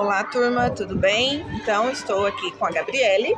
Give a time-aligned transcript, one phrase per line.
[0.00, 1.44] Olá, turma, tudo bem?
[1.52, 3.34] Então, estou aqui com a Gabriele.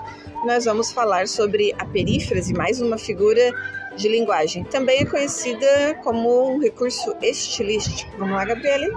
[0.46, 3.50] Nós vamos falar sobre a perífrase, mais uma figura
[3.96, 4.62] de linguagem.
[4.62, 8.12] Também é conhecida como um recurso estilístico.
[8.16, 8.92] Vamos lá, Gabriele?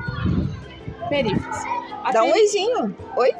[1.09, 1.65] Perífrase.
[2.03, 2.95] A Dá um oizinho.
[3.17, 3.31] Oi?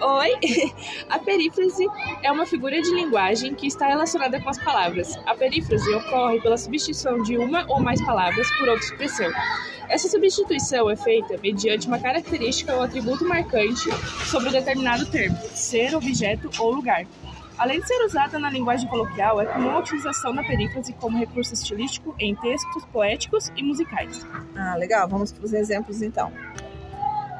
[0.00, 0.32] Oi!
[1.10, 1.86] A perífrase
[2.22, 5.16] é uma figura de linguagem que está relacionada com as palavras.
[5.26, 9.30] A perífrase ocorre pela substituição de uma ou mais palavras por outra expressão.
[9.88, 13.90] Essa substituição é feita mediante uma característica ou atributo marcante
[14.26, 17.06] sobre um determinado termo, ser, objeto ou lugar.
[17.56, 21.54] Além de ser usada na linguagem coloquial, é comum a utilização da perífrase como recurso
[21.54, 24.24] estilístico em textos poéticos e musicais.
[24.54, 25.08] Ah, legal.
[25.08, 26.32] Vamos para os exemplos então.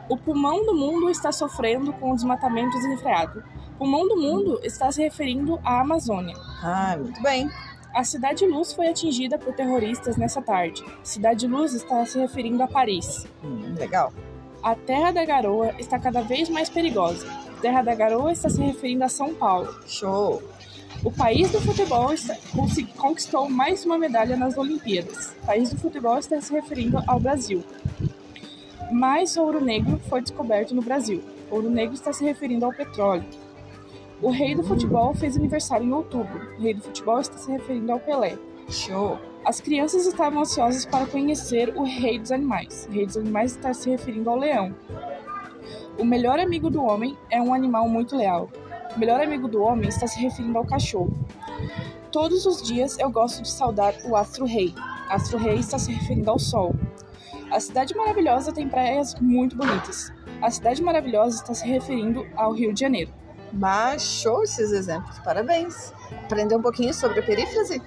[0.09, 3.43] O pulmão do mundo está sofrendo com o desmatamento desenfreado.
[3.79, 6.35] Pulmão do mundo está se referindo à Amazônia.
[6.63, 7.49] Ah, muito bem.
[7.95, 10.85] A Cidade Luz foi atingida por terroristas nessa tarde.
[11.03, 13.27] Cidade Luz está se referindo a Paris.
[13.43, 14.13] Hum, legal.
[14.63, 17.27] A Terra da Garoa está cada vez mais perigosa.
[17.61, 19.69] Terra da Garoa está se referindo a São Paulo.
[19.87, 20.43] Show.
[21.05, 22.37] O país do futebol está-
[22.97, 25.33] conquistou mais uma medalha nas Olimpíadas.
[25.43, 27.63] O país do futebol está se referindo ao Brasil.
[28.91, 31.23] Mais ouro negro foi descoberto no Brasil.
[31.51, 33.25] Ouro negro está se referindo ao petróleo.
[34.23, 36.55] O rei do futebol fez aniversário em outubro.
[36.57, 38.39] O rei do futebol está se referindo ao Pelé.
[38.69, 39.19] Show.
[39.45, 42.87] As crianças estavam ansiosas para conhecer o rei dos animais.
[42.89, 44.75] O rei dos animais está se referindo ao leão.
[45.99, 48.49] O melhor amigo do homem é um animal muito leal.
[48.97, 51.13] O melhor amigo do homem está se referindo ao cachorro.
[52.11, 54.75] Todos os dias eu gosto de saudar o astro-rei.
[55.11, 56.75] Astro-rei está se referindo ao sol.
[57.51, 60.13] A cidade maravilhosa tem praias muito bonitas.
[60.43, 63.13] A cidade maravilhosa está se referindo ao Rio de Janeiro.
[63.53, 65.19] Baixou esses exemplos.
[65.21, 65.93] Parabéns.
[66.25, 67.81] Aprendeu um pouquinho sobre a perífrase?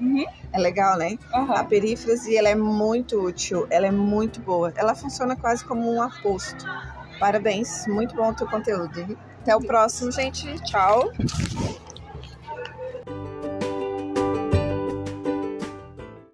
[0.00, 0.24] Uhum.
[0.52, 1.16] É legal, né?
[1.32, 1.64] A Aham.
[1.66, 4.72] perífrase ela é muito útil, ela é muito boa.
[4.76, 6.64] Ela funciona quase como um aposto.
[7.20, 9.16] Parabéns, muito bom o teu conteúdo.
[9.40, 10.52] Até o próximo, gente.
[10.64, 11.10] Tchau.